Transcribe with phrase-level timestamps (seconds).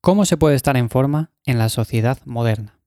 [0.00, 2.78] ¿Cómo se puede estar en forma en la sociedad moderna?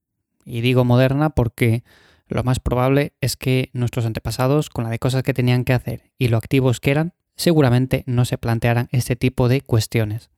[0.45, 1.83] Y digo moderna porque
[2.27, 6.09] lo más probable es que nuestros antepasados, con la de cosas que tenían que hacer
[6.17, 10.31] y lo activos que eran, seguramente no se plantearan este tipo de cuestiones.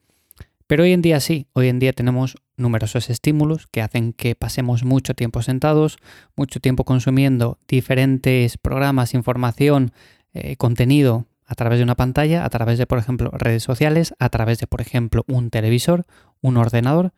[0.67, 4.83] Pero hoy en día sí, hoy en día tenemos numerosos estímulos que hacen que pasemos
[4.83, 5.97] mucho tiempo sentados,
[6.35, 9.93] mucho tiempo consumiendo diferentes programas, información,
[10.33, 14.29] eh, contenido a través de una pantalla, a través de, por ejemplo, redes sociales, a
[14.29, 16.05] través de, por ejemplo, un televisor,
[16.41, 17.13] un ordenador,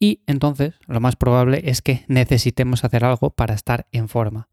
[0.00, 4.48] y entonces lo más probable es que necesitemos hacer algo para estar en forma.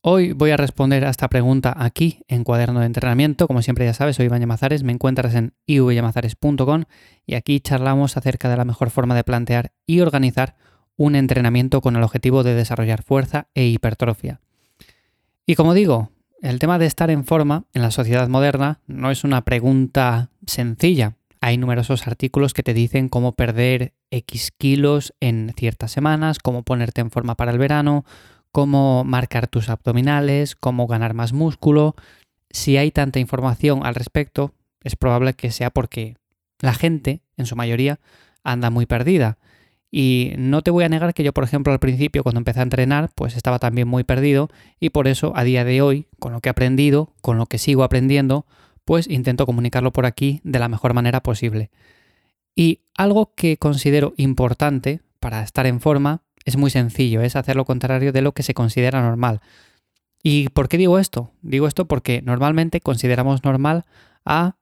[0.00, 3.48] Hoy voy a responder a esta pregunta aquí en Cuaderno de Entrenamiento.
[3.48, 6.84] Como siempre ya sabes, soy Iván Llamazares, me encuentras en ivyamazares.com
[7.26, 10.54] y aquí charlamos acerca de la mejor forma de plantear y organizar
[10.96, 14.40] un entrenamiento con el objetivo de desarrollar fuerza e hipertrofia.
[15.46, 16.10] Y como digo,
[16.42, 21.14] el tema de estar en forma en la sociedad moderna no es una pregunta sencilla.
[21.40, 27.00] Hay numerosos artículos que te dicen cómo perder X kilos en ciertas semanas, cómo ponerte
[27.00, 28.04] en forma para el verano,
[28.52, 31.94] cómo marcar tus abdominales, cómo ganar más músculo.
[32.50, 36.16] Si hay tanta información al respecto, es probable que sea porque
[36.60, 38.00] la gente, en su mayoría,
[38.42, 39.38] anda muy perdida.
[39.90, 42.64] Y no te voy a negar que yo, por ejemplo, al principio, cuando empecé a
[42.64, 44.50] entrenar, pues estaba también muy perdido
[44.80, 47.58] y por eso a día de hoy, con lo que he aprendido, con lo que
[47.58, 48.46] sigo aprendiendo,
[48.84, 51.70] pues intento comunicarlo por aquí de la mejor manera posible.
[52.54, 57.64] Y algo que considero importante para estar en forma es muy sencillo, es hacer lo
[57.64, 59.40] contrario de lo que se considera normal.
[60.22, 61.32] ¿Y por qué digo esto?
[61.42, 63.84] Digo esto porque normalmente consideramos normal
[64.24, 64.56] a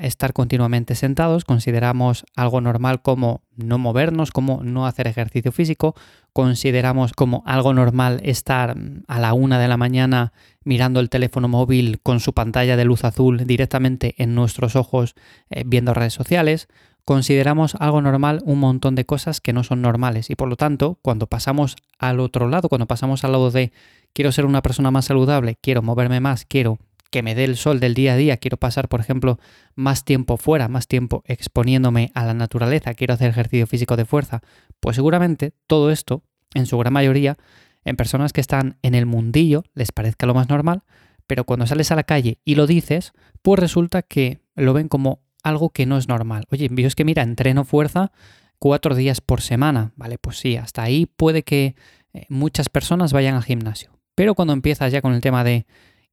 [0.00, 5.94] estar continuamente sentados, consideramos algo normal como no movernos, como no hacer ejercicio físico,
[6.32, 10.32] consideramos como algo normal estar mm, a la una de la mañana
[10.64, 15.14] mirando el teléfono móvil con su pantalla de luz azul directamente en nuestros ojos
[15.50, 16.68] eh, viendo redes sociales,
[17.04, 20.98] consideramos algo normal un montón de cosas que no son normales y por lo tanto
[21.02, 23.72] cuando pasamos al otro lado, cuando pasamos al lado de
[24.12, 26.78] quiero ser una persona más saludable, quiero moverme más, quiero
[27.10, 29.38] que me dé el sol del día a día, quiero pasar, por ejemplo,
[29.74, 34.42] más tiempo fuera, más tiempo exponiéndome a la naturaleza, quiero hacer ejercicio físico de fuerza,
[34.80, 36.22] pues seguramente todo esto,
[36.54, 37.36] en su gran mayoría,
[37.84, 40.82] en personas que están en el mundillo, les parezca lo más normal,
[41.26, 45.20] pero cuando sales a la calle y lo dices, pues resulta que lo ven como
[45.42, 46.44] algo que no es normal.
[46.50, 48.12] Oye, es que mira, entreno fuerza
[48.58, 50.18] cuatro días por semana, ¿vale?
[50.18, 51.76] Pues sí, hasta ahí puede que
[52.12, 53.92] eh, muchas personas vayan al gimnasio.
[54.14, 55.66] Pero cuando empiezas ya con el tema de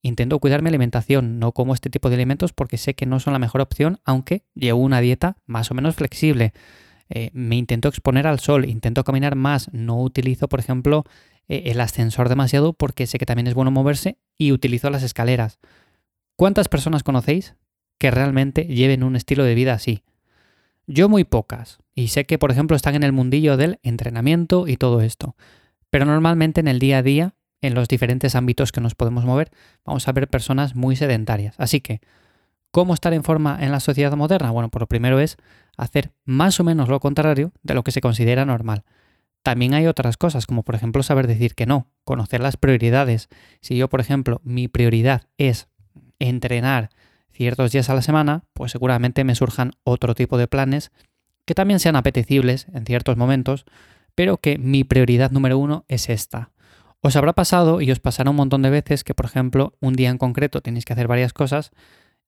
[0.05, 3.33] Intento cuidar mi alimentación, no como este tipo de alimentos porque sé que no son
[3.33, 6.53] la mejor opción, aunque llevo una dieta más o menos flexible.
[7.09, 11.05] Eh, me intento exponer al sol, intento caminar más, no utilizo, por ejemplo,
[11.47, 15.57] eh, el ascensor demasiado porque sé que también es bueno moverse y utilizo las escaleras.
[16.35, 17.55] ¿Cuántas personas conocéis
[17.97, 20.03] que realmente lleven un estilo de vida así?
[20.85, 24.77] Yo muy pocas, y sé que, por ejemplo, están en el mundillo del entrenamiento y
[24.77, 25.35] todo esto,
[25.89, 27.33] pero normalmente en el día a día
[27.65, 29.51] en los diferentes ámbitos que nos podemos mover,
[29.85, 31.55] vamos a ver personas muy sedentarias.
[31.57, 32.01] Así que,
[32.71, 34.51] ¿cómo estar en forma en la sociedad moderna?
[34.51, 35.37] Bueno, por lo primero es
[35.77, 38.83] hacer más o menos lo contrario de lo que se considera normal.
[39.43, 43.29] También hay otras cosas, como por ejemplo saber decir que no, conocer las prioridades.
[43.61, 45.67] Si yo, por ejemplo, mi prioridad es
[46.17, 46.89] entrenar
[47.31, 50.91] ciertos días a la semana, pues seguramente me surjan otro tipo de planes
[51.45, 53.65] que también sean apetecibles en ciertos momentos,
[54.15, 56.51] pero que mi prioridad número uno es esta.
[57.05, 60.09] Os habrá pasado y os pasará un montón de veces que, por ejemplo, un día
[60.09, 61.69] en concreto tenéis que hacer varias cosas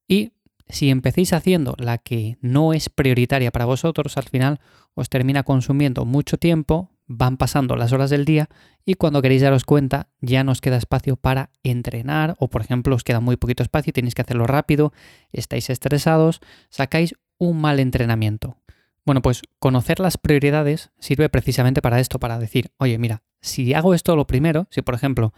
[0.08, 0.34] y
[0.70, 4.60] si empecéis haciendo la que no es prioritaria para vosotros, al final
[4.94, 8.50] os termina consumiendo mucho tiempo, van pasando las horas del día
[8.86, 12.96] y cuando queréis daros cuenta ya no os queda espacio para entrenar o por ejemplo
[12.96, 14.94] os queda muy poquito espacio y tenéis que hacerlo rápido,
[15.32, 16.40] estáis estresados,
[16.70, 18.58] sacáis un mal entrenamiento.
[19.08, 23.94] Bueno, pues conocer las prioridades sirve precisamente para esto, para decir, oye, mira, si hago
[23.94, 25.34] esto lo primero, si por ejemplo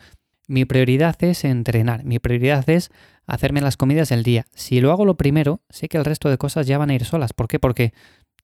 [0.47, 2.89] mi prioridad es entrenar, mi prioridad es
[3.27, 6.37] hacerme las comidas del día, si lo hago lo primero, sé que el resto de
[6.37, 7.33] cosas ya van a ir solas.
[7.33, 7.59] ¿Por qué?
[7.59, 7.93] Porque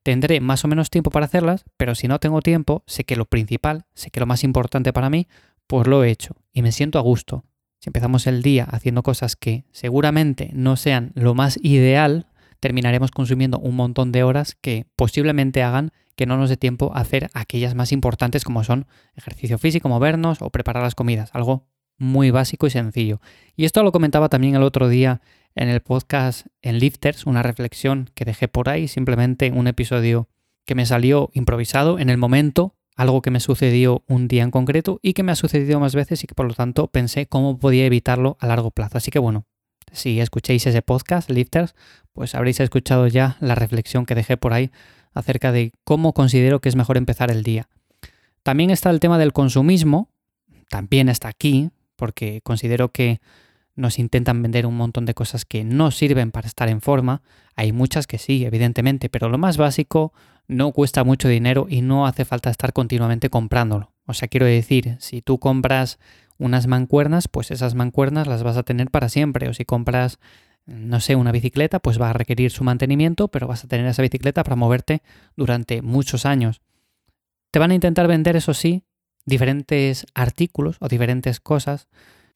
[0.04, 3.24] tendré más o menos tiempo para hacerlas, pero si no tengo tiempo, sé que lo
[3.24, 5.26] principal, sé que lo más importante para mí,
[5.66, 7.44] pues lo he hecho y me siento a gusto.
[7.80, 12.28] Si empezamos el día haciendo cosas que seguramente no sean lo más ideal,
[12.66, 16.98] terminaremos consumiendo un montón de horas que posiblemente hagan que no nos dé tiempo a
[16.98, 22.32] hacer aquellas más importantes como son ejercicio físico, movernos o preparar las comidas, algo muy
[22.32, 23.20] básico y sencillo.
[23.54, 25.20] Y esto lo comentaba también el otro día
[25.54, 30.28] en el podcast en Lifters, una reflexión que dejé por ahí, simplemente un episodio
[30.64, 34.98] que me salió improvisado en el momento, algo que me sucedió un día en concreto
[35.02, 37.86] y que me ha sucedido más veces y que por lo tanto pensé cómo podía
[37.86, 38.98] evitarlo a largo plazo.
[38.98, 39.46] Así que bueno,
[39.92, 41.74] si escuchéis ese podcast, Lifters,
[42.12, 44.70] pues habréis escuchado ya la reflexión que dejé por ahí
[45.14, 47.68] acerca de cómo considero que es mejor empezar el día.
[48.42, 50.10] También está el tema del consumismo,
[50.68, 53.20] también está aquí, porque considero que
[53.74, 57.22] nos intentan vender un montón de cosas que no sirven para estar en forma.
[57.54, 60.12] Hay muchas que sí, evidentemente, pero lo más básico
[60.48, 63.92] no cuesta mucho dinero y no hace falta estar continuamente comprándolo.
[64.06, 65.98] O sea, quiero decir, si tú compras
[66.38, 69.48] unas mancuernas, pues esas mancuernas las vas a tener para siempre.
[69.48, 70.18] O si compras,
[70.66, 74.02] no sé, una bicicleta, pues va a requerir su mantenimiento, pero vas a tener esa
[74.02, 75.02] bicicleta para moverte
[75.36, 76.60] durante muchos años.
[77.50, 78.82] Te van a intentar vender, eso sí,
[79.24, 81.88] diferentes artículos o diferentes cosas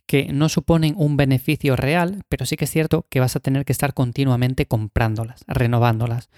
[0.06, 3.64] que no suponen un beneficio real, pero sí que es cierto que vas a tener
[3.64, 6.30] que estar continuamente comprándolas, renovándolas.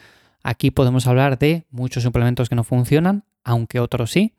[0.43, 4.35] Aquí podemos hablar de muchos suplementos que no funcionan, aunque otros sí,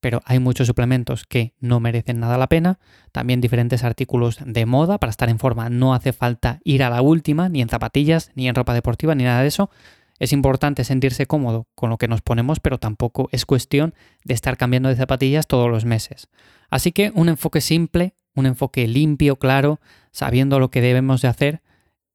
[0.00, 2.78] pero hay muchos suplementos que no merecen nada la pena.
[3.12, 5.70] También diferentes artículos de moda para estar en forma.
[5.70, 9.24] No hace falta ir a la última, ni en zapatillas, ni en ropa deportiva, ni
[9.24, 9.70] nada de eso.
[10.18, 13.94] Es importante sentirse cómodo con lo que nos ponemos, pero tampoco es cuestión
[14.24, 16.28] de estar cambiando de zapatillas todos los meses.
[16.70, 19.80] Así que un enfoque simple, un enfoque limpio, claro,
[20.12, 21.62] sabiendo lo que debemos de hacer,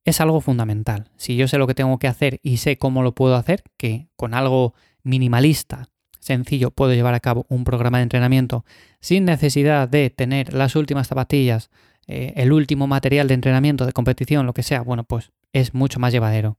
[0.03, 1.11] es algo fundamental.
[1.15, 4.07] Si yo sé lo que tengo que hacer y sé cómo lo puedo hacer, que
[4.15, 4.73] con algo
[5.03, 5.89] minimalista,
[6.21, 8.63] sencillo, puedo llevar a cabo un programa de entrenamiento
[9.01, 11.69] sin necesidad de tener las últimas zapatillas,
[12.07, 15.99] eh, el último material de entrenamiento, de competición, lo que sea, bueno, pues es mucho
[15.99, 16.57] más llevadero.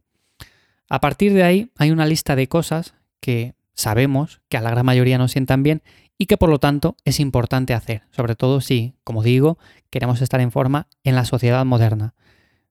[0.89, 4.85] A partir de ahí hay una lista de cosas que sabemos que a la gran
[4.85, 5.83] mayoría nos sientan bien
[6.19, 9.59] y que por lo tanto es importante hacer, sobre todo si, como digo,
[9.91, 12.15] queremos estar en forma en la sociedad moderna.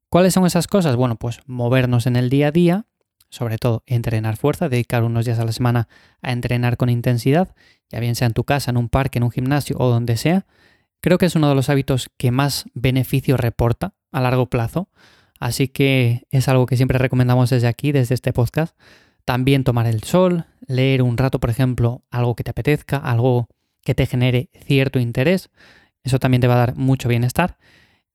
[0.09, 0.95] ¿Cuáles son esas cosas?
[0.95, 2.85] Bueno, pues movernos en el día a día,
[3.31, 5.87] sobre todo entrenar fuerza, dedicar unos días a la semana
[6.21, 7.55] a entrenar con intensidad,
[7.89, 10.45] ya bien sea en tu casa, en un parque, en un gimnasio o donde sea.
[10.99, 14.89] Creo que es uno de los hábitos que más beneficio reporta a largo plazo.
[15.39, 18.77] Así que es algo que siempre recomendamos desde aquí, desde este podcast.
[19.25, 23.47] También tomar el sol, leer un rato, por ejemplo, algo que te apetezca, algo
[23.83, 25.49] que te genere cierto interés.
[26.03, 27.57] Eso también te va a dar mucho bienestar.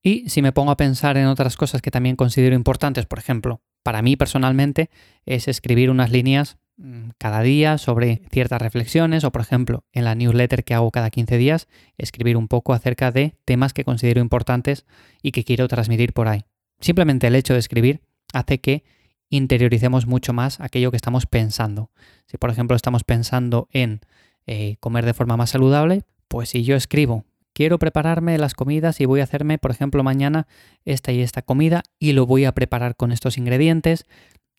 [0.01, 3.61] Y si me pongo a pensar en otras cosas que también considero importantes, por ejemplo,
[3.87, 4.89] para mí personalmente,
[5.25, 10.13] es escribir unas líneas mm, cada día sobre ciertas reflexiones o, por ejemplo, en la
[10.13, 14.85] newsletter que hago cada 15 días, escribir un poco acerca de temas que considero importantes
[15.21, 16.43] y que quiero transmitir por ahí.
[16.81, 18.01] Simplemente el hecho de escribir
[18.33, 18.83] hace que
[19.29, 21.89] interioricemos mucho más aquello que estamos pensando.
[22.25, 24.01] Si por ejemplo estamos pensando en
[24.47, 27.23] eh, comer de forma más saludable, pues si yo escribo,
[27.57, 30.45] quiero prepararme las comidas y voy a hacerme, por ejemplo, mañana
[30.85, 34.05] esta y esta comida y lo voy a preparar con estos ingredientes,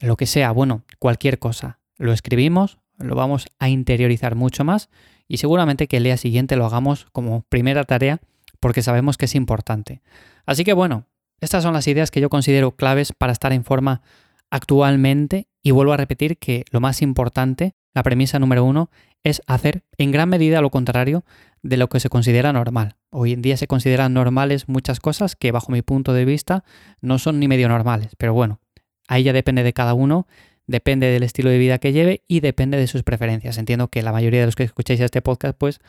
[0.00, 1.79] lo que sea, bueno, cualquier cosa.
[1.97, 4.91] Lo escribimos, lo vamos a interiorizar mucho más
[5.29, 8.19] y seguramente que el día siguiente lo hagamos como primera tarea
[8.59, 10.03] porque sabemos que es importante.
[10.45, 11.06] Así que bueno,
[11.41, 14.03] estas son las ideas que yo considero claves para estar en forma
[14.50, 18.91] actualmente y vuelvo a repetir que lo más importante, la premisa número uno,
[19.23, 21.25] es hacer en gran medida lo contrario
[21.62, 22.96] de lo que se considera normal.
[23.10, 26.64] Hoy en día se consideran normales muchas cosas que bajo mi punto de vista
[27.00, 28.60] no son ni medio normales, pero bueno,
[29.06, 30.26] ahí ya depende de cada uno,
[30.66, 33.58] depende del estilo de vida que lleve y depende de sus preferencias.
[33.58, 35.81] Entiendo que la mayoría de los que escucháis este podcast pues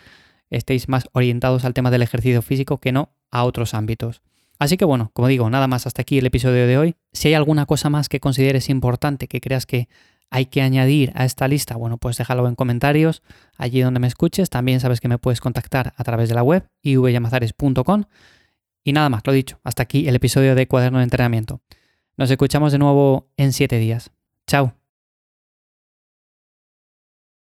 [0.50, 4.22] estéis más orientados al tema del ejercicio físico que no a otros ámbitos.
[4.58, 6.96] Así que bueno, como digo, nada más hasta aquí el episodio de hoy.
[7.14, 9.88] Si hay alguna cosa más que consideres importante, que creas que
[10.30, 13.24] hay que añadir a esta lista, bueno, pues déjalo en comentarios,
[13.58, 14.50] allí donde me escuches.
[14.50, 18.04] También sabes que me puedes contactar a través de la web ivyamazares.com.
[18.84, 21.62] Y nada más, lo dicho, hasta aquí el episodio de Cuaderno de Entrenamiento.
[22.18, 24.12] Nos escuchamos de nuevo en siete días.
[24.48, 24.79] Chao.